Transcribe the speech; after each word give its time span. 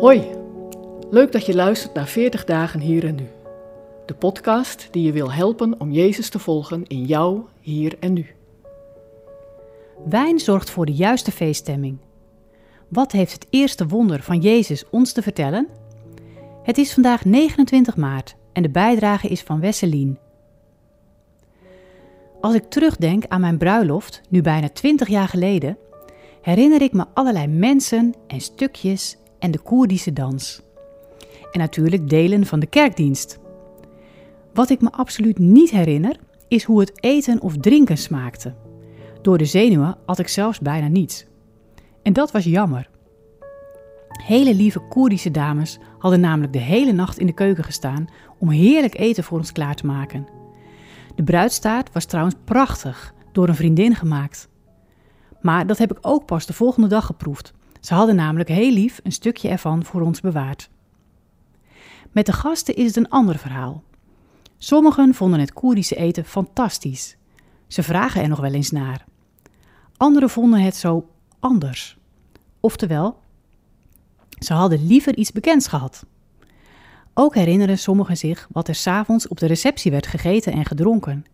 Hoi, 0.00 0.26
leuk 1.10 1.32
dat 1.32 1.46
je 1.46 1.54
luistert 1.54 1.94
naar 1.94 2.06
40 2.06 2.44
dagen 2.44 2.80
hier 2.80 3.04
en 3.04 3.14
nu. 3.14 3.26
De 4.06 4.14
podcast 4.14 4.88
die 4.90 5.02
je 5.02 5.12
wil 5.12 5.32
helpen 5.32 5.80
om 5.80 5.90
Jezus 5.90 6.28
te 6.28 6.38
volgen 6.38 6.86
in 6.86 7.04
jou, 7.04 7.40
hier 7.60 7.96
en 8.00 8.12
nu. 8.12 8.26
Wijn 10.08 10.38
zorgt 10.38 10.70
voor 10.70 10.86
de 10.86 10.92
juiste 10.92 11.30
feeststemming. 11.30 11.98
Wat 12.88 13.12
heeft 13.12 13.32
het 13.32 13.46
eerste 13.50 13.86
wonder 13.86 14.22
van 14.22 14.40
Jezus 14.40 14.84
ons 14.90 15.12
te 15.12 15.22
vertellen? 15.22 15.68
Het 16.62 16.78
is 16.78 16.92
vandaag 16.92 17.24
29 17.24 17.96
maart 17.96 18.36
en 18.52 18.62
de 18.62 18.70
bijdrage 18.70 19.28
is 19.28 19.42
van 19.42 19.60
Wesselien. 19.60 20.18
Als 22.40 22.54
ik 22.54 22.64
terugdenk 22.64 23.24
aan 23.28 23.40
mijn 23.40 23.58
bruiloft, 23.58 24.20
nu 24.28 24.42
bijna 24.42 24.68
20 24.68 25.08
jaar 25.08 25.28
geleden, 25.28 25.78
herinner 26.42 26.82
ik 26.82 26.92
me 26.92 27.04
allerlei 27.14 27.46
mensen 27.46 28.14
en 28.26 28.40
stukjes 28.40 29.16
en 29.38 29.50
de 29.50 29.58
Koerdische 29.58 30.12
dans. 30.12 30.62
En 31.52 31.60
natuurlijk 31.60 32.08
delen 32.08 32.46
van 32.46 32.60
de 32.60 32.66
kerkdienst. 32.66 33.38
Wat 34.54 34.70
ik 34.70 34.80
me 34.80 34.92
absoluut 34.92 35.38
niet 35.38 35.70
herinner, 35.70 36.16
is 36.48 36.64
hoe 36.64 36.80
het 36.80 37.04
eten 37.04 37.40
of 37.40 37.56
drinken 37.56 37.96
smaakte. 37.96 38.54
Door 39.22 39.38
de 39.38 39.44
zenuwen 39.44 39.96
had 40.06 40.18
ik 40.18 40.28
zelfs 40.28 40.58
bijna 40.58 40.88
niets. 40.88 41.26
En 42.02 42.12
dat 42.12 42.30
was 42.30 42.44
jammer. 42.44 42.88
Hele 44.08 44.54
lieve 44.54 44.80
Koerdische 44.88 45.30
dames 45.30 45.78
hadden 45.98 46.20
namelijk 46.20 46.52
de 46.52 46.58
hele 46.58 46.92
nacht 46.92 47.18
in 47.18 47.26
de 47.26 47.32
keuken 47.32 47.64
gestaan 47.64 48.08
om 48.38 48.50
heerlijk 48.50 48.98
eten 48.98 49.24
voor 49.24 49.38
ons 49.38 49.52
klaar 49.52 49.74
te 49.74 49.86
maken. 49.86 50.26
De 51.14 51.22
bruidstaart 51.22 51.92
was 51.92 52.04
trouwens 52.04 52.36
prachtig, 52.44 53.14
door 53.32 53.48
een 53.48 53.54
vriendin 53.54 53.94
gemaakt. 53.94 54.48
Maar 55.40 55.66
dat 55.66 55.78
heb 55.78 55.90
ik 55.90 55.98
ook 56.00 56.26
pas 56.26 56.46
de 56.46 56.52
volgende 56.52 56.88
dag 56.88 57.06
geproefd. 57.06 57.52
Ze 57.88 57.94
hadden 57.94 58.16
namelijk 58.16 58.48
heel 58.48 58.72
lief 58.72 59.00
een 59.02 59.12
stukje 59.12 59.48
ervan 59.48 59.84
voor 59.84 60.00
ons 60.00 60.20
bewaard. 60.20 60.70
Met 62.12 62.26
de 62.26 62.32
gasten 62.32 62.74
is 62.74 62.86
het 62.86 62.96
een 62.96 63.08
ander 63.08 63.38
verhaal. 63.38 63.82
Sommigen 64.58 65.14
vonden 65.14 65.40
het 65.40 65.52
Koerdische 65.52 65.96
eten 65.96 66.24
fantastisch. 66.24 67.16
Ze 67.66 67.82
vragen 67.82 68.22
er 68.22 68.28
nog 68.28 68.40
wel 68.40 68.52
eens 68.52 68.70
naar. 68.70 69.04
Anderen 69.96 70.30
vonden 70.30 70.60
het 70.60 70.76
zo 70.76 71.08
anders. 71.38 71.98
Oftewel, 72.60 73.18
ze 74.38 74.52
hadden 74.52 74.86
liever 74.86 75.16
iets 75.16 75.32
bekends 75.32 75.66
gehad. 75.66 76.06
Ook 77.14 77.34
herinneren 77.34 77.78
sommigen 77.78 78.16
zich 78.16 78.48
wat 78.52 78.68
er 78.68 78.74
s'avonds 78.74 79.28
op 79.28 79.38
de 79.38 79.46
receptie 79.46 79.90
werd 79.90 80.06
gegeten 80.06 80.52
en 80.52 80.64
gedronken, 80.64 81.24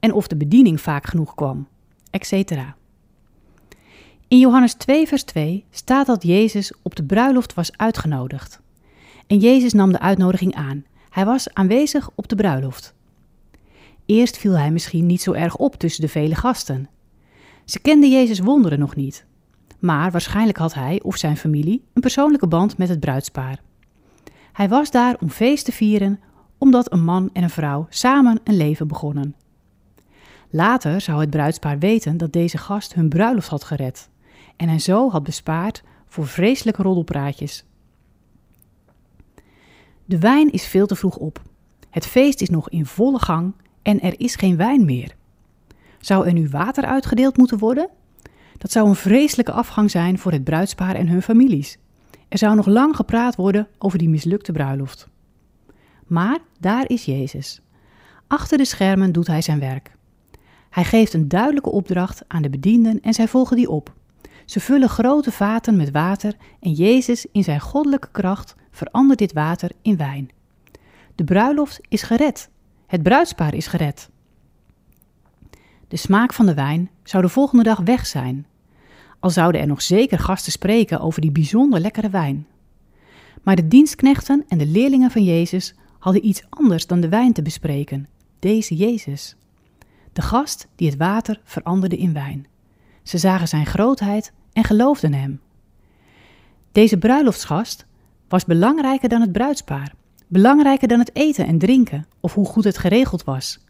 en 0.00 0.12
of 0.12 0.26
de 0.26 0.36
bediening 0.36 0.80
vaak 0.80 1.06
genoeg 1.06 1.34
kwam, 1.34 1.68
etc. 2.10 2.52
In 4.30 4.38
Johannes 4.38 4.74
2, 4.74 5.06
vers 5.06 5.22
2 5.22 5.64
staat 5.70 6.06
dat 6.06 6.22
Jezus 6.22 6.72
op 6.82 6.96
de 6.96 7.04
bruiloft 7.04 7.54
was 7.54 7.76
uitgenodigd. 7.76 8.60
En 9.26 9.38
Jezus 9.38 9.72
nam 9.72 9.92
de 9.92 10.00
uitnodiging 10.00 10.54
aan. 10.54 10.84
Hij 11.08 11.24
was 11.24 11.54
aanwezig 11.54 12.10
op 12.14 12.28
de 12.28 12.34
bruiloft. 12.34 12.94
Eerst 14.06 14.38
viel 14.38 14.58
hij 14.58 14.70
misschien 14.70 15.06
niet 15.06 15.22
zo 15.22 15.32
erg 15.32 15.56
op 15.56 15.74
tussen 15.74 16.00
de 16.00 16.08
vele 16.08 16.34
gasten. 16.34 16.88
Ze 17.64 17.80
kenden 17.80 18.10
Jezus 18.10 18.38
wonderen 18.38 18.78
nog 18.78 18.96
niet. 18.96 19.24
Maar 19.78 20.10
waarschijnlijk 20.10 20.58
had 20.58 20.74
hij 20.74 21.00
of 21.02 21.16
zijn 21.16 21.36
familie 21.36 21.84
een 21.92 22.02
persoonlijke 22.02 22.46
band 22.46 22.78
met 22.78 22.88
het 22.88 23.00
bruidspaar. 23.00 23.60
Hij 24.52 24.68
was 24.68 24.90
daar 24.90 25.16
om 25.20 25.30
feest 25.30 25.64
te 25.64 25.72
vieren, 25.72 26.20
omdat 26.58 26.92
een 26.92 27.04
man 27.04 27.30
en 27.32 27.42
een 27.42 27.50
vrouw 27.50 27.86
samen 27.88 28.40
een 28.44 28.56
leven 28.56 28.88
begonnen. 28.88 29.34
Later 30.50 31.00
zou 31.00 31.20
het 31.20 31.30
bruidspaar 31.30 31.78
weten 31.78 32.16
dat 32.16 32.32
deze 32.32 32.58
gast 32.58 32.94
hun 32.94 33.08
bruiloft 33.08 33.48
had 33.48 33.64
gered 33.64 34.08
en 34.60 34.68
hen 34.68 34.80
zo 34.80 35.10
had 35.10 35.22
bespaard 35.22 35.82
voor 36.06 36.26
vreselijke 36.26 36.82
roddelpraatjes. 36.82 37.64
De 40.04 40.18
wijn 40.18 40.52
is 40.52 40.66
veel 40.66 40.86
te 40.86 40.96
vroeg 40.96 41.16
op. 41.16 41.42
Het 41.90 42.06
feest 42.06 42.40
is 42.40 42.50
nog 42.50 42.68
in 42.68 42.86
volle 42.86 43.18
gang 43.18 43.54
en 43.82 44.00
er 44.00 44.20
is 44.20 44.34
geen 44.34 44.56
wijn 44.56 44.84
meer. 44.84 45.16
Zou 45.98 46.26
er 46.26 46.32
nu 46.32 46.48
water 46.48 46.84
uitgedeeld 46.84 47.36
moeten 47.36 47.58
worden? 47.58 47.88
Dat 48.58 48.72
zou 48.72 48.88
een 48.88 48.94
vreselijke 48.94 49.52
afgang 49.52 49.90
zijn 49.90 50.18
voor 50.18 50.32
het 50.32 50.44
bruidspaar 50.44 50.94
en 50.94 51.08
hun 51.08 51.22
families. 51.22 51.78
Er 52.28 52.38
zou 52.38 52.56
nog 52.56 52.66
lang 52.66 52.96
gepraat 52.96 53.36
worden 53.36 53.68
over 53.78 53.98
die 53.98 54.08
mislukte 54.08 54.52
bruiloft. 54.52 55.08
Maar 56.06 56.38
daar 56.58 56.88
is 56.88 57.04
Jezus. 57.04 57.60
Achter 58.26 58.58
de 58.58 58.64
schermen 58.64 59.12
doet 59.12 59.26
hij 59.26 59.42
zijn 59.42 59.60
werk. 59.60 59.96
Hij 60.70 60.84
geeft 60.84 61.12
een 61.12 61.28
duidelijke 61.28 61.70
opdracht 61.70 62.22
aan 62.26 62.42
de 62.42 62.50
bedienden 62.50 63.00
en 63.00 63.14
zij 63.14 63.28
volgen 63.28 63.56
die 63.56 63.70
op. 63.70 63.98
Ze 64.50 64.60
vullen 64.60 64.88
grote 64.88 65.32
vaten 65.32 65.76
met 65.76 65.90
water 65.90 66.36
en 66.60 66.72
Jezus 66.72 67.26
in 67.32 67.44
zijn 67.44 67.60
goddelijke 67.60 68.08
kracht 68.12 68.54
verandert 68.70 69.18
dit 69.18 69.32
water 69.32 69.70
in 69.82 69.96
wijn. 69.96 70.30
De 71.14 71.24
bruiloft 71.24 71.80
is 71.88 72.02
gered. 72.02 72.50
Het 72.86 73.02
bruidspaar 73.02 73.54
is 73.54 73.66
gered. 73.66 74.10
De 75.88 75.96
smaak 75.96 76.32
van 76.32 76.46
de 76.46 76.54
wijn 76.54 76.90
zou 77.02 77.22
de 77.22 77.28
volgende 77.28 77.62
dag 77.62 77.78
weg 77.78 78.06
zijn. 78.06 78.46
Al 79.20 79.30
zouden 79.30 79.60
er 79.60 79.66
nog 79.66 79.82
zeker 79.82 80.18
gasten 80.18 80.52
spreken 80.52 81.00
over 81.00 81.20
die 81.20 81.32
bijzonder 81.32 81.80
lekkere 81.80 82.10
wijn. 82.10 82.46
Maar 83.42 83.56
de 83.56 83.68
dienstknechten 83.68 84.44
en 84.48 84.58
de 84.58 84.66
leerlingen 84.66 85.10
van 85.10 85.24
Jezus 85.24 85.74
hadden 85.98 86.26
iets 86.26 86.42
anders 86.48 86.86
dan 86.86 87.00
de 87.00 87.08
wijn 87.08 87.32
te 87.32 87.42
bespreken: 87.42 88.08
deze 88.38 88.76
Jezus. 88.76 89.36
De 90.12 90.22
gast 90.22 90.68
die 90.76 90.88
het 90.88 90.98
water 90.98 91.40
veranderde 91.44 91.96
in 91.96 92.12
wijn. 92.12 92.46
Ze 93.02 93.18
zagen 93.18 93.48
zijn 93.48 93.66
grootheid 93.66 94.32
en 94.52 94.64
geloofden 94.64 95.14
hem. 95.14 95.40
Deze 96.72 96.98
bruiloftsgast 96.98 97.86
was 98.28 98.44
belangrijker 98.44 99.08
dan 99.08 99.20
het 99.20 99.32
bruidspaar, 99.32 99.94
belangrijker 100.26 100.88
dan 100.88 100.98
het 100.98 101.16
eten 101.16 101.46
en 101.46 101.58
drinken 101.58 102.06
of 102.20 102.34
hoe 102.34 102.46
goed 102.46 102.64
het 102.64 102.78
geregeld 102.78 103.24
was. 103.24 103.64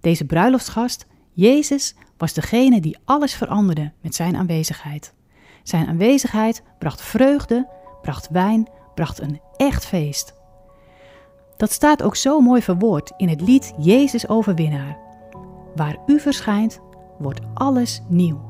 Deze 0.00 0.24
bruiloftsgast, 0.24 1.06
Jezus, 1.32 1.94
was 2.16 2.32
degene 2.32 2.80
die 2.80 2.98
alles 3.04 3.34
veranderde 3.34 3.92
met 4.00 4.14
zijn 4.14 4.36
aanwezigheid. 4.36 5.14
Zijn 5.62 5.86
aanwezigheid 5.86 6.62
bracht 6.78 7.02
vreugde, 7.02 7.68
bracht 8.02 8.28
wijn, 8.30 8.68
bracht 8.94 9.20
een 9.20 9.40
echt 9.56 9.86
feest. 9.86 10.34
Dat 11.56 11.72
staat 11.72 12.02
ook 12.02 12.16
zo 12.16 12.40
mooi 12.40 12.62
verwoord 12.62 13.12
in 13.16 13.28
het 13.28 13.40
lied 13.40 13.72
Jezus 13.78 14.28
Overwinnaar. 14.28 14.98
Waar 15.76 15.96
u 16.06 16.20
verschijnt, 16.20 16.80
wordt 17.18 17.40
alles 17.54 18.00
nieuw. 18.08 18.49